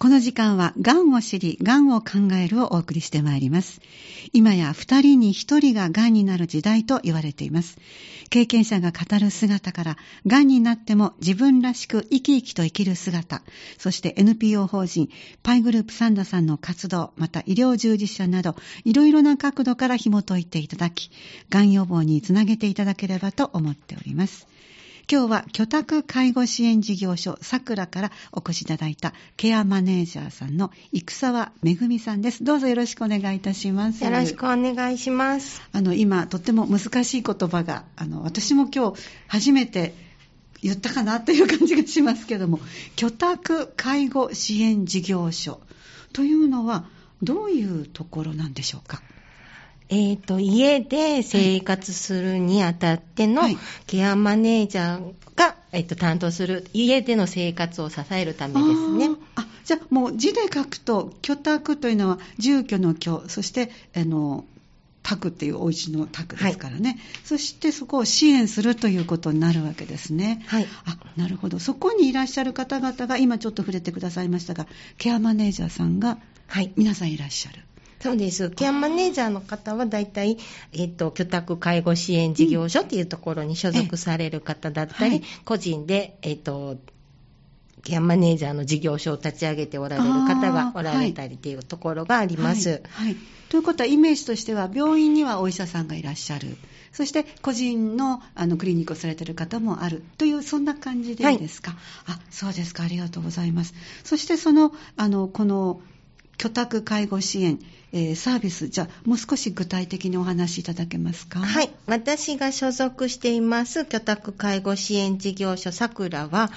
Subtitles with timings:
[0.00, 3.82] この時間は、がんを知り、がんを考えるをお送りしてまいります。
[4.32, 7.76] 今や二人に一人ががんになる時代と言われています。
[8.30, 13.42] 経験者が語る姿から、がんになっても自分らしく生き生きと生きる姿、
[13.76, 15.10] そして NPO 法人、
[15.42, 18.56] パイグループサンダさんの活動、また医療従事者など、
[18.86, 21.10] いろいろな角度から紐解いていただき、
[21.50, 24.46] がん予防につなげていただければと思っております。
[25.12, 32.44] 今日は居宅介護支援事業所さくらからお越しいただいたケアマネージャーさんの生沢めぐみさんです。
[32.44, 34.04] どうぞよろしくお願いいたします。
[34.04, 35.62] よろしくお願いします。
[35.72, 39.94] あの、今、とっても難しい言葉が、あの、私も今日初めて
[40.62, 42.60] 言ったかなという感じがしますけども、
[42.94, 45.60] 居宅介護支援事業所
[46.12, 46.84] というのは
[47.20, 49.02] どういうところなんでしょうか？
[49.90, 53.42] えっ、ー、と、家で生活するにあたっての
[53.86, 59.10] ケアマネージャーが、えっ、ー、と、担当する家での生活を支えるためですね。
[59.34, 64.44] あじゃあもう字で書くと、居宅というのは住居の居、そして、あの、
[65.02, 70.44] 宅っていうお家の宅ですからね、はい、そしてそこを支援するということになるわけですね。
[70.46, 70.66] はい。
[70.84, 71.58] あ、なるほど。
[71.58, 74.66] そこにいらっしゃる方々が、今ちょっと触れてくださいましたが、
[74.98, 76.72] ケアマネージャーさんが、はい。
[76.76, 77.62] 皆さんいらっしゃる。
[78.00, 78.50] そうです。
[78.50, 80.38] ケアマネージャーの方は大体、
[80.72, 86.78] えっ、と、居宅介護支援事業所っていうところに所属される方だったり、はい、個人で、えっ、と、
[87.82, 92.82] ケアマネージャーの事業所を立ち上げておられる方がおられたりっていうところがあります。
[92.90, 93.16] はい、はい、
[93.50, 96.56] ということは、イメージとしては、病院にはお医者さんがいらっしゃる。
[96.92, 101.72] そして個人のあのクリニックをされている方もあるという、そんな感じでいいですか、
[102.04, 103.74] はい、あそうですか、ありがとうございます。
[104.04, 105.82] そしてその、あのこの
[106.40, 107.58] 居宅介護支援、
[107.92, 111.40] えー、サービス、じゃあ、もう少し具体的にお話しいただけますか？
[111.40, 111.70] はい。
[111.86, 116.50] 私が所属しています、居宅介護支援事業所さくらは、はい、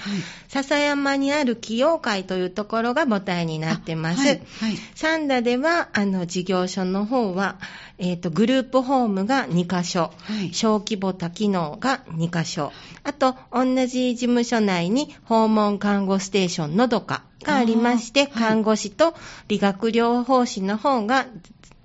[0.48, 4.20] 笹山にある企業会というところが母体になってます。
[4.20, 4.28] はい。
[4.60, 7.56] はい、サンダでは、あの、事業所の方は、
[7.98, 12.72] えっ、ー、と、グループホームが2カ所、はい、小規模多機能が2カ所、
[13.02, 19.14] あと、同じ事務所内に訪問看護ステーションのどかがありまして、看護師と
[19.48, 21.26] 理学療法士の方が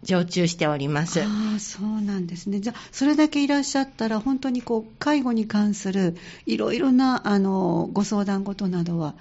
[0.03, 1.21] 常駐しております。
[1.21, 1.25] あ
[1.57, 2.59] あ、そうなんですね。
[2.59, 6.15] じゃあ、それだけいらっしゃったら、本当にこう、介護に関する
[6.45, 9.15] いろいろな、あの、ご相談事などは、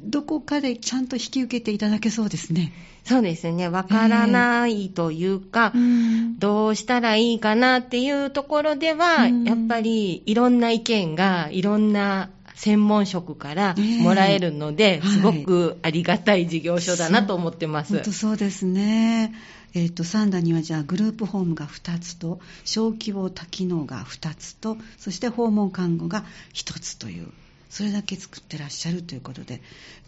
[0.00, 2.72] どこかでちゃんと引き受けていただけそうですね。
[3.04, 3.68] そうですね。
[3.68, 12.30] わからないというか、えー、どうしたらいいかなっていうところでは、やっぱりいろんな意見が、いろんな
[12.62, 17.92] 専門職からもらえるので、えーはい、すごくありがたい事業所だなと思ってます。
[17.92, 19.34] 本当そうですね。
[19.74, 26.24] えっ、ー、と、サンダにはじゃあグループホームが2つと、小規模多機能が2つと、そして訪問看護が
[26.54, 27.32] 1つという、
[27.68, 29.60] それだけ作ってらっしゃるということで、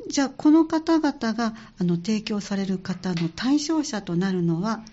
[0.09, 4.85] じゃあこの方々があの提供される方の対象者となるのは、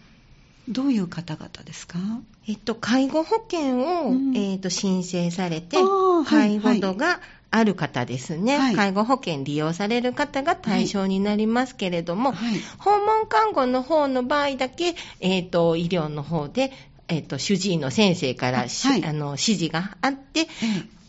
[0.67, 1.99] どういう方々ですか？
[2.47, 5.77] えっと、介護保険を、うん、えっと、申請されて、
[6.25, 7.19] 介護度が
[7.51, 16.71] ある方ですね、はい、介護保険利用される方が対象になりますけれども、はい、訪問看護の方の場合だけ、えっと、医療の方で、
[17.09, 20.47] えっと、主治医の先生から、はい、あの指示があって、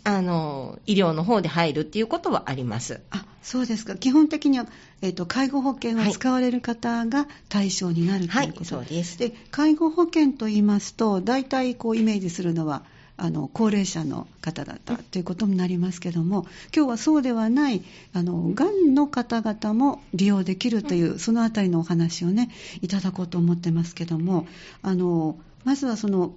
[0.05, 3.01] あの、医療の方で入るっていうことはあります。
[3.11, 3.95] あ、そうですか。
[3.95, 4.67] 基本的には、
[5.01, 9.17] えっ、ー、と、介護保険を使われる方が対象になるということ、はい、そうです。
[9.17, 12.83] で、介護保険と言いますと、大体こうイメージするのは、
[13.25, 16.45] あの高齢者の方だったということになりますけども、
[16.75, 22.51] 今日はそうではないあのがんの方々も利用できるという、そのあたりのお話をね
[22.81, 24.49] いただこうと思ってますけども、
[24.83, 26.35] あのまずはその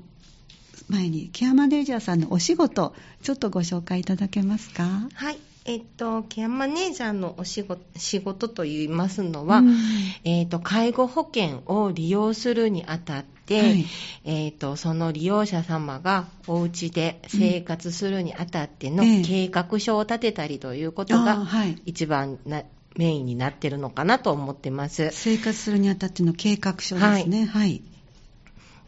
[0.88, 2.94] 前にケアマネージャーさんのお仕事、
[3.24, 5.10] ちょっとご紹介いただけますか？
[5.12, 5.38] はい。
[5.68, 9.76] えっと、ケアマネージャーのお仕事仕事といいますのは、うん、
[10.24, 13.86] えっと、介護保険を利用するにあたって、はい、
[14.26, 21.48] えっと、その利用者様がお家で生活するにあたっての計画書を立てたりということが、
[21.86, 22.62] 一番な、
[22.96, 25.10] メインになってるのかなと思ってます。
[25.12, 27.40] 生活するにあたっての計画書ですね。
[27.40, 27.95] はい、はい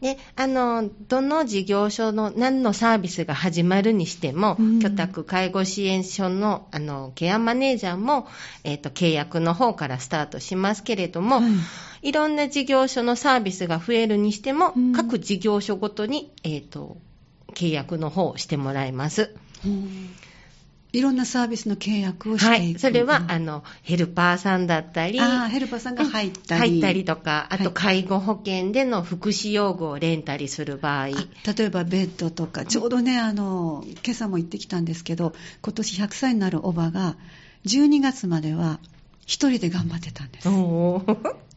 [0.02, 8.28] で、あの、どの事業所の何のサービスが始まるにしても、うん、居宅介護支援所の、あの、ケアマネージャーも、
[8.64, 11.48] えっ、ー、と、契約の方からスタートしますけれども、は
[12.04, 16.98] い、いろんな事業所のサービスが増えるにしても、うん、各事業所ごとに、えっ、ー、と、
[17.56, 19.36] 契約の方をしてもらいます。
[19.66, 20.10] うん
[20.98, 22.52] いろんなサービスの契約をしていく。
[22.52, 22.80] はい。
[22.80, 25.20] それは、あの、ヘルパーさんだったり。
[25.20, 26.72] ああ、ヘルパーさんが入ったり。
[26.72, 31.10] 入ったりとか、あと介護保険での福祉用具をレンタリする場合。
[31.10, 31.16] 例
[31.60, 37.16] えばベッドとか、ちょうどね、あの、今朝も行ってきたんですけど、今年100歳になるおばが、
[37.68, 38.80] 12月までは、
[39.28, 40.50] 一人で頑張ってたんです。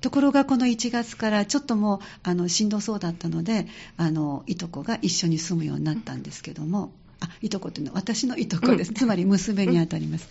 [0.00, 3.66] ところがこの1月からちょっともうあのしんどそうだったので
[3.98, 10.28] あのいとこが一緒に住むようになったんですけども、あいとこっていうのは私のいとこです、つまり娘にあたります。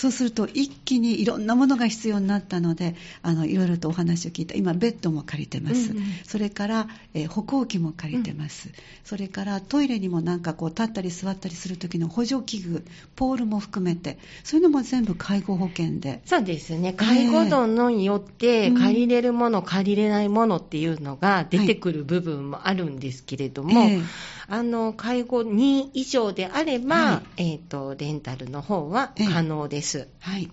[0.00, 4.54] そうすると一気にいろんなものが必要になったのであのいろいろとお話を聞いた。
[4.54, 8.74] 今ベッドも借りてます、うんうん、それから、えー、歩行器も借りてます、うん、
[9.04, 16.22] それからトイレにもなんかこう立ったり座ったりする時の補助器具ポールも含めてそういうのも全部介護保険で。
[16.24, 16.94] そうですね。
[16.94, 23.96] 介護度によって借りれるもの、うん、借りれないものっていうのが出てくる部分もあるんですけれども、はいえ。
[23.98, 24.02] ー、
[24.48, 29.89] あの介護2以上であれば、はい、えーと、レンタルの方は可能です。
[30.20, 30.50] はい。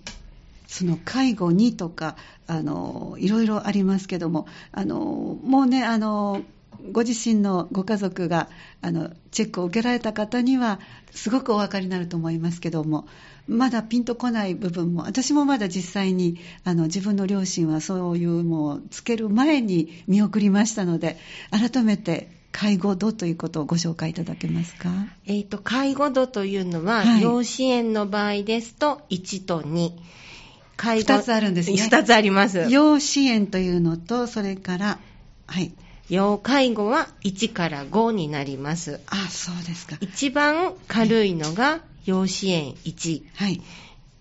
[0.67, 6.43] その介護にとか、あの、いろいろありますけども、あの、もうね、あの、
[6.91, 8.49] ご自身のご家族が
[8.81, 10.79] あのチェックを受けられた方には
[11.11, 13.07] すごくお分かりになると思いますけども
[13.47, 21.17] まだピンとこない部分も私もまだ実際にあの自分の両親はそういうのをつける前に見送りましたので
[21.51, 24.89] 改めて介護度ということをご紹介いただけますか？
[25.25, 29.91] えっ、ー、と、介護度というのは、はい、養子縁の場合ですと、1と2。
[30.75, 31.13] 介護。
[31.13, 31.75] 2つあるんですね。
[31.75, 32.67] 2つあります。
[32.69, 34.99] 養子縁というのと、それから、
[35.45, 35.73] はい。
[36.09, 39.01] 要介護は1から5になります。
[39.07, 39.97] あ、そうですか。
[39.99, 43.23] 一番軽いのが養子縁1。
[43.35, 43.61] はい。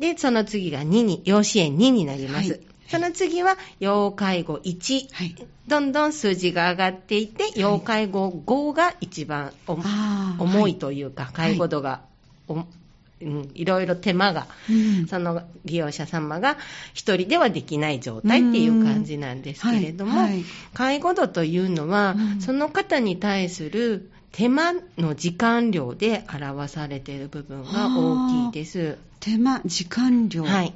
[0.00, 2.50] で、その次が2に、養子縁2になります。
[2.52, 5.36] はいその次は、要介護1、はい、
[5.66, 12.00] どんどん数字が上がっていって、要介護5が一番重いというか、介護度が、
[12.48, 12.60] う
[13.24, 16.58] ん、いろいろ手間が、うん、その利用者様が
[16.92, 20.44] 一人ではできない状態っていう感じなんですけれども、はいはい、
[20.74, 28.98] 介護度というのは、うん、その方に対する手間の時間量で表されている部分が大きいです。
[29.20, 30.44] 手間、時間量。
[30.44, 30.74] はい。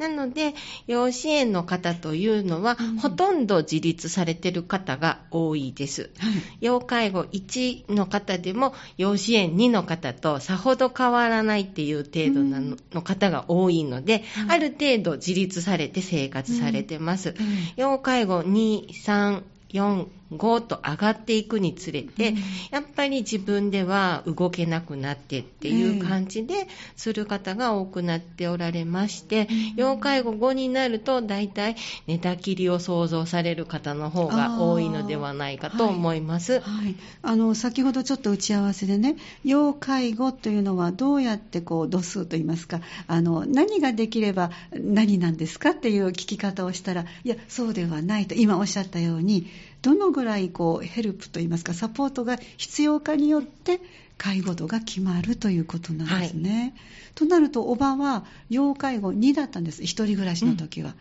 [0.00, 0.54] なので、
[0.86, 6.10] 養子縁の方というのは、うん、ほとんど自立されている方が多いです。
[6.18, 6.32] はい、
[6.62, 17.30] 要介護1の方でも、養子縁2の方とさほど変わらないっていう程度の,、の方が多いので、うん、ある程度自立されて生活されてます。
[17.30, 17.36] うん、
[17.76, 19.42] 要介護2、3、
[19.74, 22.36] 4、5と上がっていくにつれて、うん、
[22.70, 26.66] やっぱり自分では動けなくなってっていう感じで
[26.96, 36.54] する方が多くなっておられまして、うん、要介護後になると大体寝たきりを想像される方の方が多いのではないかと思います。
[36.54, 49.46] はい、はい、あの先ほどちょっと打ち合わせでね、要介護というのはどうやってこう度数といいますか、あの何ができれば何なんですかっていう聞き方をしたら、いやそうではないと今おっしゃったように。
[49.82, 53.80] どのぐらいこうヘルプといいますかサポートが必要かによって
[54.18, 56.60] 介護度が決まるということなんですね。
[56.60, 56.72] はい、
[57.14, 60.90] となるとおばは要介護2だったんです一人暮らしの時は。
[60.90, 60.94] うん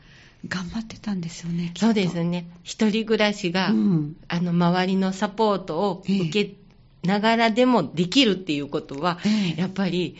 [0.47, 1.73] 頑張ってたんですよね。
[1.75, 2.45] そうですね。
[2.63, 6.55] 一人暮らしが、うん、あの、周りのサポートを受け
[7.03, 10.17] ながらでもできるっていうことは、ええ、やっぱり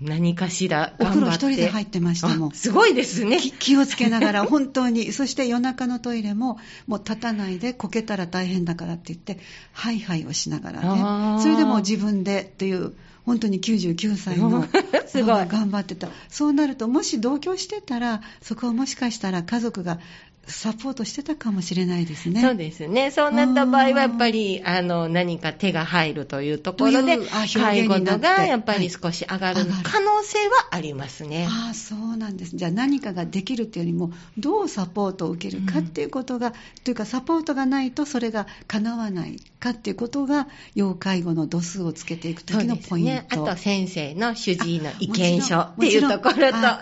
[0.00, 1.04] 何かしら頑張って。
[1.04, 2.52] お風呂一人で入ってましたもん。
[2.52, 3.38] すごいですね。
[3.58, 5.12] 気をつけながら、 本当に。
[5.12, 9.38] そして夜中のトイレも、もう立たないで、こけたら大変だからって言って、
[9.72, 11.42] ハイハイをしながらね。
[11.42, 12.94] それでも自分でっていう、
[13.24, 14.66] 本当に99歳の
[15.06, 16.08] すごい頑張ってた。
[16.28, 20.00] そうなると、もし同居してたら、そこはもしかしたら家族が
[20.46, 22.40] サポートしてたかもしれないですね。
[22.42, 23.12] そうですね。
[23.12, 27.18] そうなった場合は、やっぱり、あの、何か手が入るというところで、
[27.54, 31.46] 介護度がやっぱり少し上がる可能性はありますね。
[31.48, 32.56] ああ、そうなんです。
[32.56, 36.52] じゃあ何かができるっていうよりも、どうサポートを受けるかっていうことが、うん、
[36.82, 43.10] というかサポートがないとそれが叶わないかっていうことが、要介護の度数をつけていくときのポイント。
[43.12, 43.26] ね。
[43.30, 46.40] あと先生の主治医の意見書っていうところと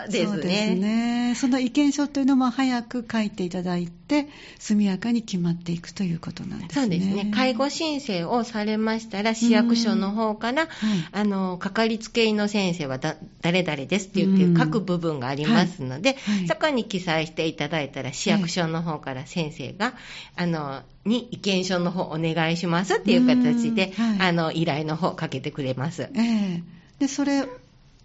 [0.09, 0.31] ですね。
[0.31, 1.20] そうですね。
[1.35, 4.27] その意見書というのも早く書いていただいて、
[4.59, 6.81] 速やかに決まっていくということなんですね。
[6.81, 7.31] そうですね。
[7.33, 10.69] 介護申請をされましたら、市役所の方から、はい、
[11.11, 19.93] あの、かかりつけ医の先生はだ誰々ですって言って書く部分がありますので、はいはい、そこに記載していただいたら、市役所の方から先生が、
[20.35, 26.09] あの、に意見書の方お願いしますっていう形で、あの、依頼の方かけてくれます。
[26.13, 26.61] えー、
[26.99, 27.45] で、それ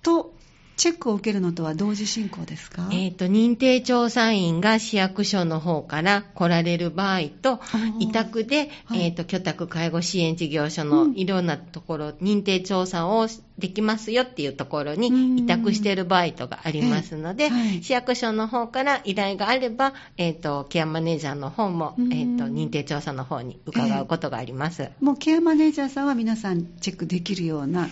[0.02, 0.35] と、
[0.76, 2.88] チェックを受けるのとは同時進行ですか？
[2.92, 7.60] えっ、ー、と、認定調査員が市役所の方から来られる場合と、
[7.98, 13.26] 委託で、はい、えっ、ー、と、居宅介護支援事業所のいろんなところ、うん、認定調査を
[13.58, 24.90] できますよっていうところに委託している場合とかありますので、はい、市役所の方から依頼があれば、えっ、ー、と、ケアマネージャーの方も、えっ、と、認定調査の方に伺うことがあります。
[25.00, 27.88] もうケアマネージャーさんは皆さんチェックできるような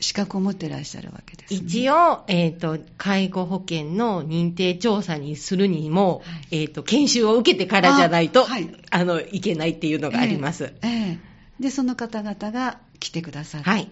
[0.00, 10.74] 資格を持ってらっしゃるわけです、ね、一応、えっ、ー、と、介護保険の認定調査にするにも、はい、えっ、ー、と、研修を受けてからじゃないと、あはい、あの、いけないっていうのがあります。
[10.82, 13.88] えー、えー、で、その方々が来てくださって、はい、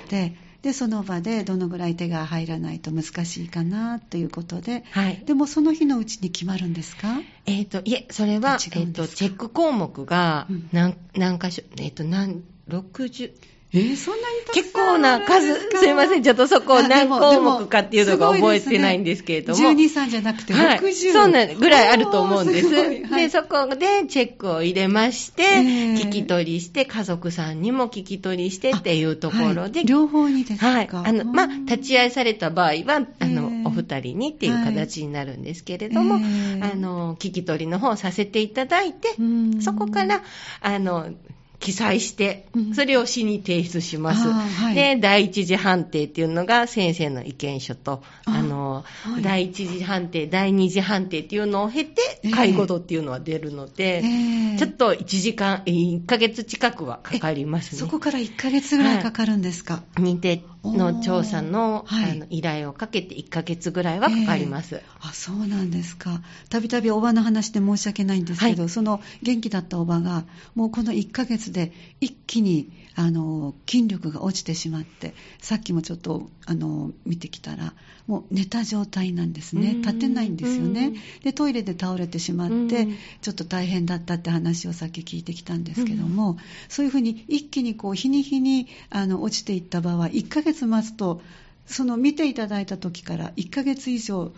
[0.64, 7.20] で、その場でどのぐらい手が入らないと難しいかなということで、はい、でもその日のうちに決まるんですか？
[7.44, 13.32] えっ、ー、と、いえ、それは、えっ、と、チェック項目が何、うん、何箇所、えっ、と、何、60、
[13.74, 19.58] えー、そんなに結構な数、すいません、ちょっとそこを何項目かっていうのが覚えてないんですけれども。
[19.58, 22.68] ね、12、3じゃなくて60、はい、そうなんぐらいあると思うんです。
[22.68, 29.80] すはい、で、そこでチェックを入れまして、えー、聞き取りして、家族さんにも聞き取りしてっていうところで。
[29.80, 30.68] はい、両方にですか？
[30.68, 30.88] はい。
[30.92, 39.08] あの、まあ、立ち会いされた場合は、あの、お二人にっていう形になるんですけれども、あの、聞き取りの方をさせていただいて、
[39.60, 40.22] そこから、
[40.60, 41.08] あの、
[41.64, 44.28] 記載して、それを市に提出します。
[44.28, 57.78] はい、で、第一次判定っていうのが先生の意見書と、あの、はい、第一次判定、第二次判定っていうのを経て、介護度っていうのは出るので、えー、ちょっと1時間、1ヶ月近くはかかりますね。
[57.78, 64.76] そこから1ヶ月ぐらいかかるんですか、はい、認定の調査の,、はい、あの依頼をかけて1ヶ月ぐらいはかかります。
[64.76, 66.22] えー、あ、そうなんですか。
[66.48, 77.72] たびたびおばの話で申し訳ないんですけど、はい、その元気だったおばが、もうこの1ヶ月で一気にあの筋力が落ちてしまって、さっきもちょっとあの見てきたら、
[78.06, 79.74] もう寝た状態なんですね。
[79.74, 80.92] 立てないんですよね。
[81.22, 82.86] で、トイレで倒れてしまって、
[83.22, 86.36] ちょっと大変だったって話をさっき聞いてきたんですけども、
[86.68, 91.22] そういうふうに一気にこう日に日にあの落ちていった場合、1ヶ月待つと、
[91.66, 94.32] その見ていただいた時から1ヶ月以上、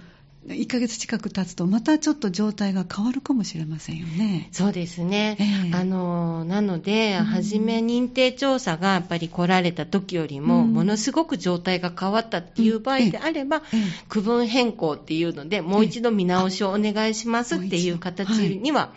[0.48, 4.48] 1ヶ月近く経つと、またちょっと状態が変わるかもしれませんよね。
[4.52, 5.36] そうですね。
[5.40, 13.82] えー、あの、なので、初め認定調査がやっぱり来られた時よりも、ものすごく状態が変わったっていう場合であれば、えーえ。
[13.82, 18.90] ー、区分変更っていうので、もう一度見直しをお願いしますっていう形には、はい、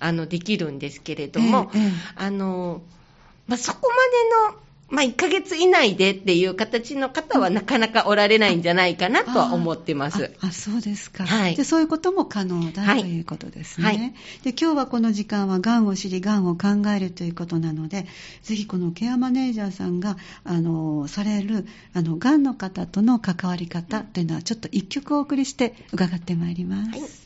[0.00, 1.70] あの、できるんですけれども、
[2.16, 2.82] あの、
[3.46, 3.90] まあ、そこ
[4.42, 10.32] までのまあ、1ヶ月以内でっていう形の方はなかなかおられないんじゃないかなとは思ってます。
[10.40, 11.24] あそうですか。
[11.26, 11.56] はい。
[11.56, 13.86] で、そういうことも可能だ、はい、ということですね。
[13.86, 13.98] はい。
[14.42, 18.06] で、今日はこの時間は、がんを知り、がんを考えるということなので、
[18.42, 27.23] ぜひこのケアマネージャーさんが、あの、される、あの、がんの方との関わり方というのは、ちょっと一曲お送りして伺ってまいります。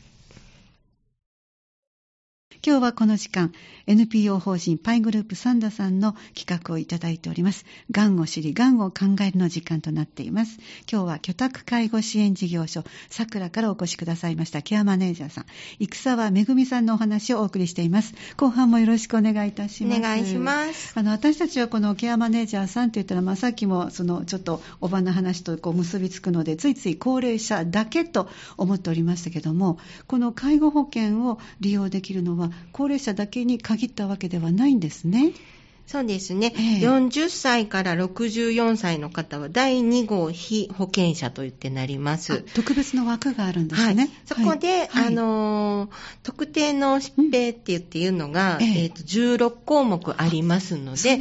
[2.59, 3.53] はい今日はこの時間、
[3.87, 7.65] NPO 法人パイグループサンダさんの企画をいただいております。
[7.89, 10.59] がんを知り、がんを考えるの時間となっています。
[10.91, 15.45] 今日は居宅介護支援事業所、さくらからお越しくださいましたケアマネージャーさん、
[15.79, 18.13] 生沢めぐみさんのお話をお送りしています。
[18.35, 19.99] 後半もよろしくお願いいたします。
[19.99, 20.93] お願いします。
[20.95, 35.33] あの、私たちはこのケアマネージャーさんといったら、まあ、さっきもその、ちょっとおばの話とこう結びつくので、ついつい高齢者だけと思っておりましたけども、この介護保険を利用できるのは、高齢者だけに限ったわけではないんですね。
[35.89, 42.43] そうですね、えー、40歳から64歳の方は第2号被保険者といってなります。
[42.53, 44.03] 特別の枠があるんですね。
[44.03, 45.89] はい、そこで、はい、あのー、
[46.21, 51.17] 特定の疾病って言っていうのが、うん、えー、と16項目ありますので、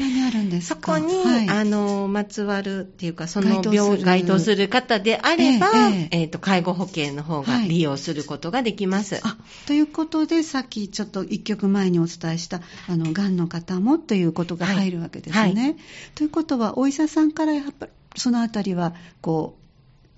[0.61, 9.19] そこに、はい、あのー、まつわるっていうか、その病該当する方であれば、えー、えー、と介護保険の方が利用することができます。
[9.23, 15.41] あということで、さっきちょっと1曲前にお伝えした、あの、がんの方もということが入るわけですね。
[15.41, 15.55] はい。
[15.55, 15.77] はい、
[16.15, 19.57] ということは、お医者さんからやっぱりそのあたりは、こ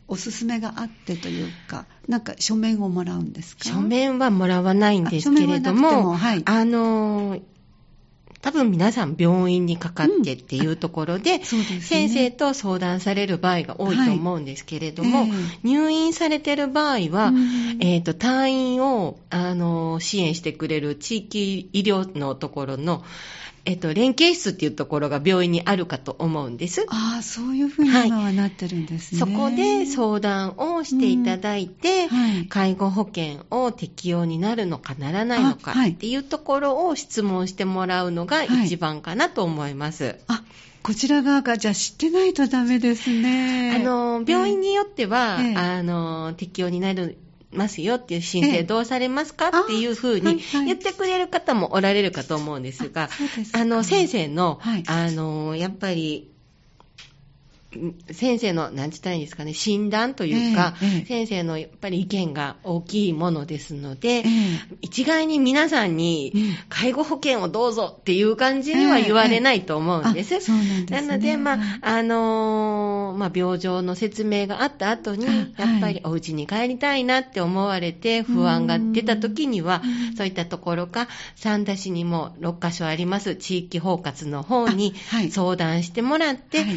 [0.08, 3.68] う、おすすめがあってというか、なんか書面をもらうんですか？
[3.68, 7.38] 書面はもらわないんですけれども、もはい、あの
[8.42, 11.38] 多分皆さん病院にかかってっていうところで、うん。
[11.40, 15.28] でね、先生と相談される場合が多いと思うんですけれども、はい。
[15.28, 23.04] えー、入院されてる場合は、うん、えっ、ー、と、退院を、あの、支援してくれる地域医療のところの、
[23.70, 26.84] えっと、連携室っていうところが病院にあるかと思うんです。
[26.88, 29.22] ああ、そういうふうに今はなってるんですね。
[29.22, 40.04] はい、そこで相談をしていただいて、うんはい、介護保険を適用になるのかならないのかっていうところを質問してもらうのが一番かなと思います。
[40.04, 40.42] はい、あ
[40.82, 43.76] こちら側が、じゃあ知ってないとダメですね。
[43.76, 47.18] あの、病院によっては、ええ、あの、適用になる
[47.52, 53.08] ますよっていう申請どうされますかっていうふうに言ってくれる方もおられるかと思うんですが、
[53.52, 56.30] あの、先生の、あの、やっぱり、
[58.10, 64.24] 先生の、なんて言ったらいいんですかね、診断というか、えーえー、先生のやっぱり意見が大きいものですので、えー、
[64.80, 66.32] 一概に皆さんに、
[66.68, 70.40] 介護保険をどうぞっていう感じには言われないと思うんです。
[70.40, 79.80] そうなんです、ね、なので、まあ、あのー、まあ、病状の説明があった後に、やっぱりお家に帰りたいなって思われて、不安が出た時には、
[80.16, 84.94] そういったところか、三田市にも6カ所あります地域包括の方に
[85.30, 86.76] 相談してもらって、はい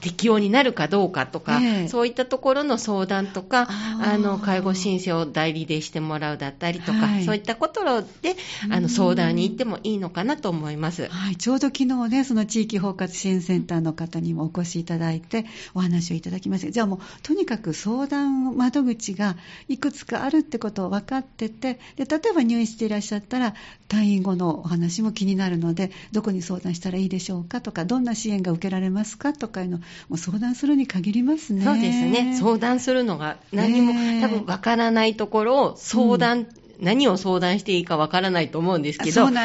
[0.00, 3.68] 適用になるかどうかとか、えー、そういったところの相談とか、
[4.02, 7.80] あの介護申請を代理でしてもらうだったりとか、はい、そういったこと
[8.22, 8.36] で
[8.70, 16.70] あの相談に行ってもいいのかなと思います、はい、ちょうど昨日ね、その地域包括支援センターの方にもお越しいただいて、お話をいただきました。
[16.70, 19.36] じゃあもう、とにかく相談窓口が
[19.68, 23.54] いくつかあるってことを分かってて、で例えば入院していらっしゃったら、
[23.88, 31.64] 退院後のお話も気になるので、どこに相談したらいいでしょうかとか、どんな支援が受けられますかとかの、もう相談するに限りますね。
[31.64, 32.36] そうですね。
[32.38, 36.48] 相談するのが何も、多分わからないところを相談、うん。
[36.80, 39.42] 何を相談していいかわからないと思うんですけど、あの、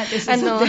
[0.60, 0.66] どう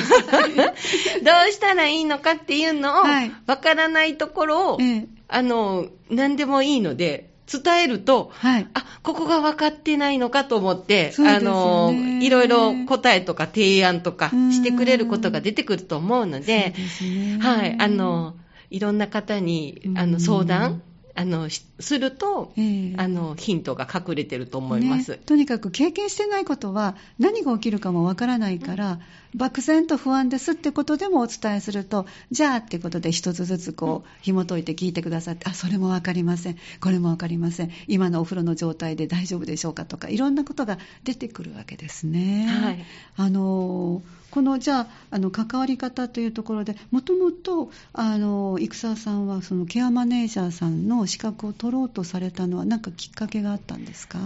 [1.52, 3.04] したらいいのかっていうのを、
[3.46, 18.36] わからないところを、はい、あの、何でもいいので、伝えると、はい、あ、ここが分かってないのかと思って、あの、いろいろ答えとか提案とかしてくれることが出てくると思うので、ではい、あの、
[18.70, 20.82] いろんな方にあの相談
[21.16, 29.00] あのすると、えー、あのヒントが隠れてると思います、ね、とにかく経験してないことは何が起きるかもわからないから、
[29.38, 36.58] 漠然と不安ですってことでもお伝えするとじゃあってことで一つずつこう紐解いて聞いてくださってあそれもわかりません。
[36.82, 37.72] これもわかりません。
[37.88, 42.48] 今のお風呂の状態で大丈夫でしょうかとかいろんなことが出てくるわけですね。
[42.48, 44.02] はい、あの
[44.32, 54.20] このじゃああの関わり方というところでもともと生沢さんはそのケアマネージャーさんの資格を取ろうとされたのは何かきっかけがあったんですか？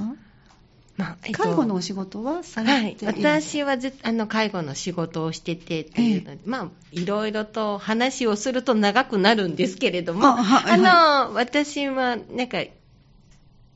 [0.98, 12.64] まあえっと、介護のお仕事はされてはい、私はずあの介護の仕事をしててっていうので、ええ、まあ、いろいろと話をすると長くなるんですけれども、ああの、はい、私はなんか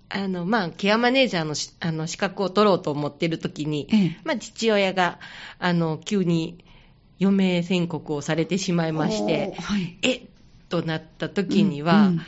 [0.09, 5.19] あの、まあ、ケアマネージャーのあの資格を取ろうと思ってる時に、ええ、まあ、父親が、
[5.59, 6.63] あの、急に
[7.19, 10.21] 余命宣告をされてしまいまして、はい、えっ
[10.69, 12.21] となった時には、うんうん、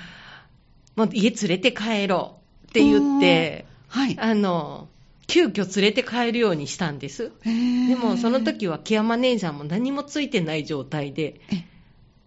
[0.95, 4.89] もう家連れて帰ろうって言って、はい、あの、
[5.27, 7.31] 急遽連れて帰るようにしたんです。
[7.43, 11.41] でも、その時はケアマネージャーも何もついてない状態で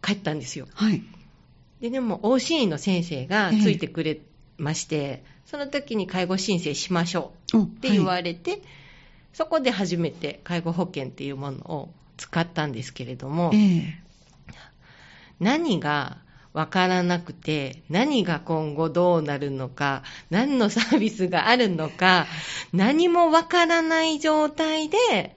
[0.03, 0.69] 帰ったんですよ。
[0.75, 1.03] はい、
[1.81, 4.21] ででも、往診医の先生がついてくれ
[4.59, 8.63] まして、その時に介護申請しましょうって言われて、はい、
[9.33, 13.93] そこで初めて介護保険っていうものを使ったんですけれども、えー、
[15.41, 16.19] 何が
[16.53, 22.27] わからなくて、何が今後どうなるのか、何のサービスがあるのか、
[22.73, 25.37] 何もわからない状態で、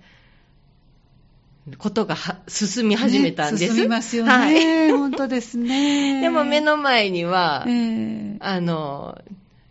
[1.77, 3.63] ことが進み始めたんです。
[3.63, 4.31] ね、進みますよね。
[4.31, 6.19] はい、本当ですね。
[6.21, 9.21] でも目の前には、えー、あの、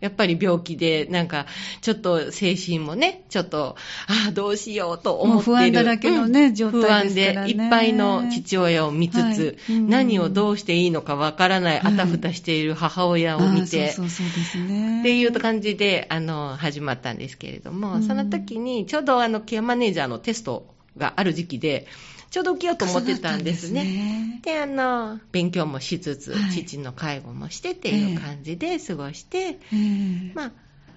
[0.03, 1.45] やっぱり病気で、なんか、
[1.79, 5.55] ちょっと精神もね、ちょっと、ああ、どうしようと思ってる。
[5.55, 14.99] 不安だらけのね、うん、状態ですから、ね、不安でいっぱいの父親を見つつ、はい、何をどうしていいのかわからない、あたふたしている母親を見て、そうそうですね。
[14.99, 21.87] っていう感じで、あの、始まったんですけれども、その時に、ちょうどあの、ケアマネージャーのテストがある時期で、
[22.33, 24.41] ちょうど受けようと思ってたんですね。
[24.41, 30.51] で、ね、あの、勉強もしつつ、はい、父の介護もしてっていう感じで過ごして、えー、まあ、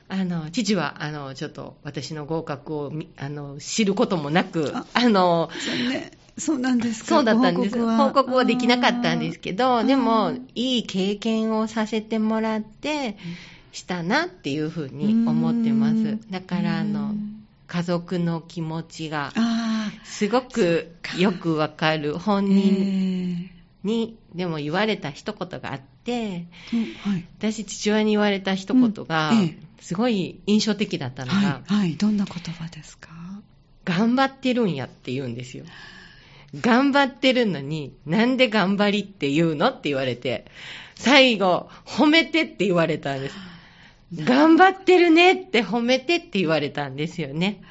[0.08, 5.50] あの、父は、あの、ちょっと私の合格を、あの、知ることもなく、あの、
[5.90, 7.08] ね、そうなんですか？
[7.08, 7.78] そうだったんです。
[7.78, 8.46] 報告は。
[8.46, 13.18] できなかったんですけど、でも、いい経験をさせてもらって、
[13.72, 16.18] したなっていうふうに思ってます。
[16.30, 17.14] だから、あの、
[17.66, 19.32] 家族の気持ちが
[20.08, 22.18] すごくよくわかる。
[22.18, 23.50] 本人
[23.84, 26.46] にでも言われた一言があって、
[27.38, 29.32] 私父親に言われた一言が
[29.80, 33.10] すごい印象的だったのが、はい、どんな言葉ですか？
[33.84, 35.64] 頑張ってるんやって言うんですよ。
[36.60, 40.46] 頑張ってるのに、なんで頑張りって言うのって言われて、
[40.94, 43.34] 最後、褒めてって言われたんです。
[44.14, 47.62] 頑張ってるねって褒めてって言われたんですよね。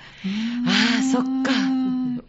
[0.67, 1.51] ああ、そっか。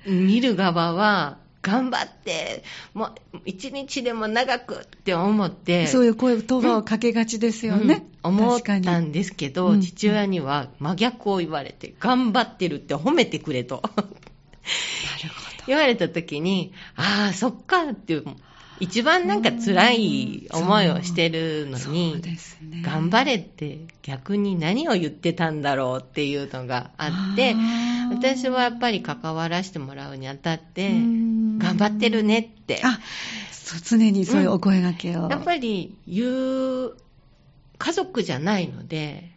[0.07, 2.62] 見る側は、頑張って、
[2.95, 5.88] もう一日でも長くって思って。
[5.88, 8.07] そういう声、言葉をかけがちですよね。
[8.23, 13.83] うん、思ったんですけど、父親には真逆を言われて、頑張ってるって褒めてくれと。
[13.85, 14.16] なるほど。
[15.66, 18.25] 言われた時に、ああ、そっかっていう。
[18.81, 22.39] 一番なんか辛い思いをしてるのに、ね、
[22.83, 27.55] 頑張れって逆に何を言ってたんだろうっていうのがあって、
[28.11, 32.81] 私はやっぱり関わらせてもらうにあたって、頑張ってるねって。
[32.85, 32.99] あ
[33.85, 36.25] 常にそういうお声掛けを、うん、やっぱり言
[36.87, 36.97] う
[37.79, 39.36] 家族じゃないので、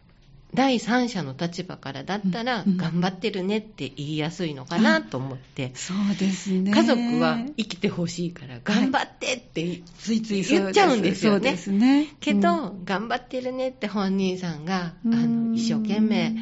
[0.54, 6.72] 第三者の立場からだったら、頑張ってるねって言いやすいのかなと思って、そうですね。
[6.72, 11.52] 家族は生きてほしいから、頑張ってってついつい言っちゃうんですよね。
[11.52, 12.08] ですね。
[12.20, 16.36] けど、頑張ってるねって本人さんが、あの、一生懸命、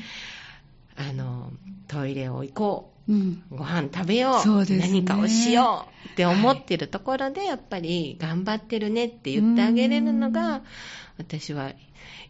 [0.96, 1.52] あの、
[1.86, 2.97] トイレを行こう。
[3.08, 10.62] うん、ご飯食べよう、ね、何かをしようって思ってるところで、やっぱり頑張ってるねって言ってあげれるのが、
[11.16, 11.70] 私は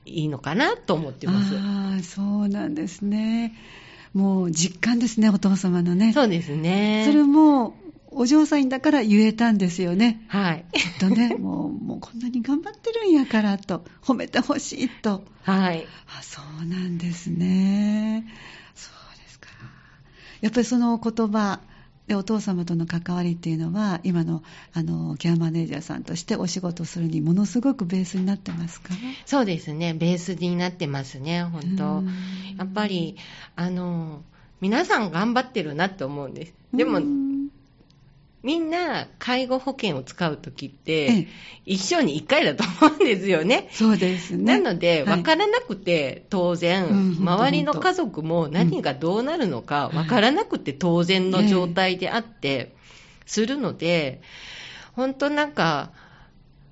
[0.04, 1.56] いいのかなと思ってます。
[1.56, 3.54] ああ、そうなんですね。
[4.14, 6.12] もう実感ですね、お父様のね。
[6.12, 7.04] そうですね。
[7.06, 7.76] それも、
[8.10, 10.24] お嬢さんだから言えたんですよね。
[10.28, 10.64] はい。
[10.72, 15.24] きっとね、 もう、もうこんなに頑張ってるんやからと、褒めてほしいと。
[15.42, 15.86] はい。
[16.18, 18.24] あ、そうなんですね。
[20.40, 21.60] やっぱりその言葉、
[22.06, 28.94] でお父様との関わりっていうのは今のあのケアマネージャーさんとしてお仕事するにものすごくベースになってますか？
[29.26, 29.92] そうですね。
[29.92, 32.02] ベースになってますね本当。
[32.56, 33.16] やっぱり
[33.56, 34.22] あの
[34.62, 36.54] 皆さん頑張ってるなって思うんです。
[36.72, 36.98] でも
[38.48, 41.28] みんな介護保険を使うときって、
[41.66, 43.68] 一生に一回だと思うんですよね。
[43.72, 44.58] そうですね。
[44.58, 52.74] なので、分からなくて当然、周りの家族も何がどうなるのか分からなくて当然の状態であって、
[53.26, 54.22] するので、
[54.96, 55.90] 本当なんか、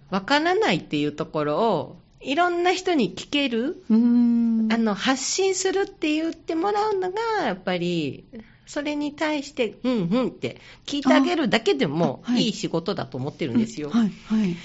[0.08, 8.24] 分からないっていうところを、いろんな人に聞ける、あの発信するって言ってもらうのが、やっぱり、
[8.66, 12.48] それに対して、うんうんって聞いてあげるだけでもい。
[12.48, 13.90] い仕事だと思ってるんですよ。
[13.90, 14.56] はいはい、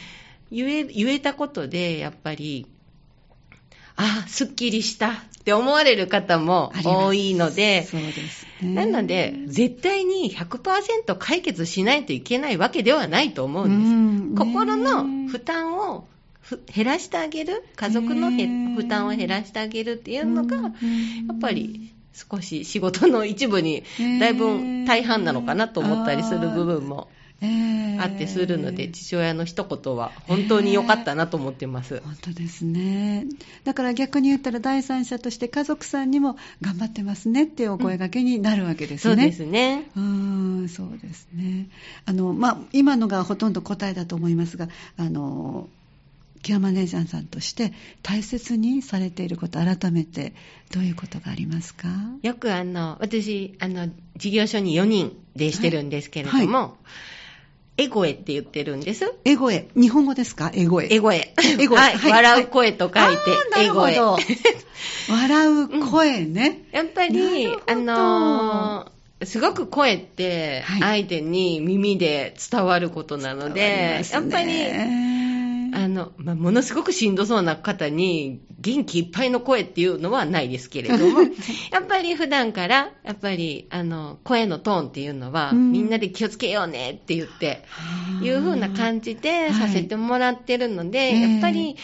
[0.51, 2.67] 言え言えたことで、やっぱり、
[3.95, 14.37] あ、すっきりしたって思われる方も多いので、そうですね、なので、絶対に100%解決しないといけないわけではないと思うんです。
[14.37, 16.07] 心の負担を
[16.73, 20.63] 減らしてあげる、家族の負担を減らしてあげるっていうのが、や
[21.33, 23.83] っぱり少し仕事の一部に
[24.19, 27.07] だいぶ大半なのかなと思ったりする部分も
[27.99, 33.25] あってするので、父親の一言は本当に良かったなと思ってます、本当ですね。
[33.63, 39.15] だから逆に言ったら第三者として家族さんにも頑張ってますねっていうお声掛けになるわけですね。
[39.15, 39.89] うん、そうですね。
[39.95, 41.67] うん、そうですね。
[42.05, 45.67] あの、まあ、今のがほとんど答えだと思いますが、あの、
[46.41, 47.73] ケアマネージャーさんとして
[48.03, 50.33] 大切にされていること、改めて
[50.73, 51.87] どういうことがありますか？
[52.21, 56.71] よくあの、私、あの、事業所に4人でしてるんですけれども、はいはい
[57.77, 59.11] エゴエって言ってるんです。
[59.23, 59.69] エゴエ。
[59.75, 60.51] 日本語ですか？
[60.53, 60.93] エゴエ。
[60.93, 61.33] エゴエ。
[61.57, 61.79] エゴエ。
[61.79, 62.11] はい。
[62.11, 63.97] 笑う声と書いて、エゴエ。
[65.09, 66.63] 笑う声ね。
[66.73, 74.53] やっぱり、あのー、すごく声って、相手に耳で伝わることなので、やっぱり、
[75.73, 81.21] あの、まあ、ものすごくしんどそうな方に元気いっぱいの声っていうのはないですけれども、
[81.71, 87.63] やっぱり普段から、やっぱり、あの、声のトーンっていうのは、うん、みんなで気をつけようねって言って、
[88.21, 91.75] いう風な感じでさせてもらってるので、はい、やっぱり、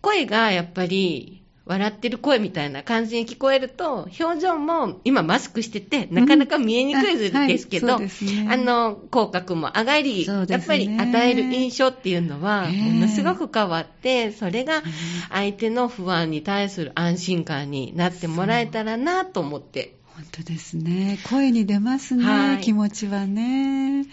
[0.00, 7.92] 声がやっぱり、笑ってる声みたいな感じに聞こえると、表情も今マスクしてて、なかなか見えにくいですけど、うん。
[7.94, 14.82] はいね、あの、口角も上がり、ね、やっぱり与える印象っていうのは、ものすごく変わって、それが
[15.30, 19.96] 相手の不安に対する安心感になってもらえたらなと思って。
[20.16, 21.18] 本当ですね。
[21.30, 24.04] 声に出ますね、はい、気持ちはね。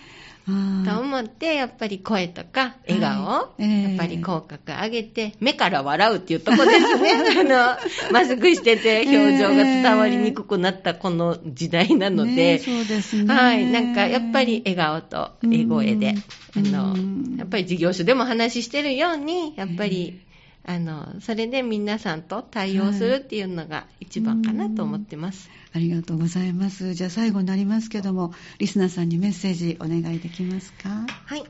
[0.45, 7.11] と思って、やっぱり声とか笑顔、やっぱり口角上げて、目から笑うっていうとこですね。
[7.39, 13.33] あの、マスクしてて表情が伝わりにくくなったこの時代なので、ね、そうですね。
[13.33, 13.65] はい。
[13.65, 16.15] なんか、やっぱり笑顔と笑声で、
[16.55, 16.95] あの、
[17.37, 20.21] やっぱり事業所でも話してるように、やっぱり、
[20.63, 25.49] あの、それで皆さんと対応するっていうのが一番かなと思ってます。
[25.71, 26.93] はい、ありがとうございます。
[26.93, 31.07] じゃあ最後になりますけども、リスナーさんにメッセージお願いできますか？
[31.25, 31.43] はい。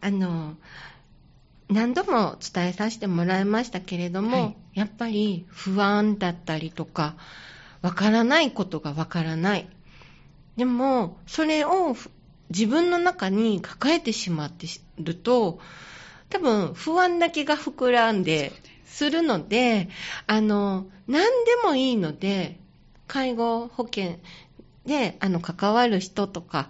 [0.00, 0.56] あの、
[1.68, 7.16] 何度も伝えさせてもらいましたけれども、はい、やっぱり不安だったりとか、
[7.82, 9.68] わからないことがわからない。
[10.56, 11.96] でも、それを
[12.48, 14.66] 自分の中に抱えてしまって
[14.98, 15.58] ると、
[16.30, 18.52] 多分不安だけが膨らんで
[18.86, 19.88] するので、
[20.26, 22.58] あの、何でもいいので、
[23.06, 24.16] 介護保険
[24.86, 26.68] で、あの、関わる人とか、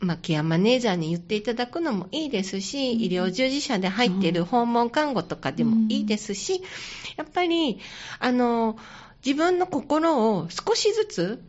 [0.00, 6.62] まあ、ケアマネージャーに言っていただくのもいいですし、医療従事者で入っている訪問看護とかでもいいですし、
[7.16, 7.80] やっぱり、
[8.18, 8.76] あの、
[9.24, 11.42] 自分の心を少しずつ、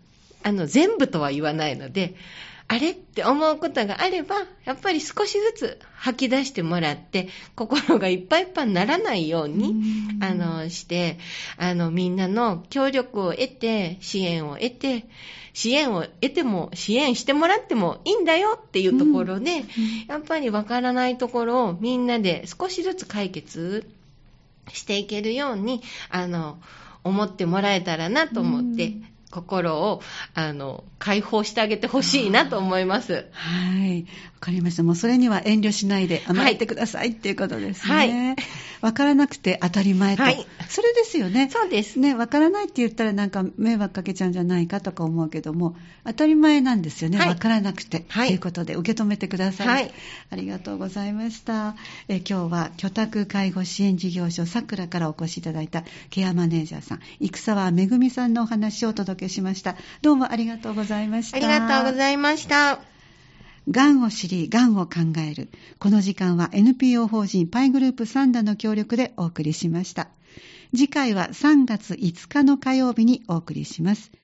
[0.43, 2.15] あの、全部とは言わないので、
[2.67, 9.75] あれって思うことがあれば、やっぱり少しずつ吐き出してもらって、心がいっぱいいっぱいにならないように、
[10.19, 11.19] あの、して、
[11.57, 15.05] あの、みんなの協力を得て、支援を得て、
[15.53, 19.63] 支援を得ても、支援してもらってもいいんだよっていうところで、
[20.07, 23.87] やっぱりわからないところをみんなで少しずつ解決
[24.73, 26.57] していけるように、あの、
[27.03, 28.93] 思ってもらえたらなと思って、
[29.35, 30.01] 心を、
[30.33, 33.27] あの、解放してあげてほしいなと思います。
[33.33, 34.05] はい。
[34.45, 34.83] わかりました。
[34.83, 37.95] もうそれには遠慮しないで甘えてください、はい、っていうことですね。
[37.95, 38.35] はい。
[38.81, 40.21] わからなくて当たり前と。
[40.21, 40.45] はい。
[40.69, 41.49] それですよね。
[41.51, 41.97] そうです。
[41.97, 47.17] ね、わからないって言ったらなんか迷惑かけちゃうんじゃないかとか思うけども、当たり前なんですよね。
[47.17, 48.05] わ、はい、からなくて。
[48.07, 48.27] はい。
[48.27, 49.67] ということで受け止めてください。
[49.67, 49.93] はい。
[50.29, 51.75] ありがとうございました。
[52.07, 59.75] え今日は居宅介護支援事業所さくらからお越しいただいたケアマネージャーさん、生沢めぐみさんのお話をお届けしました。
[60.03, 61.37] どうもありがとうございました。
[61.37, 62.94] ありがとうございました。
[63.69, 65.49] がんを知り、がんを考える。
[65.79, 70.09] この時間は NPO 法人パイグループサンダの協力でお送りしました。
[70.71, 74.11] 次回は3月5日の火曜日にお送りします。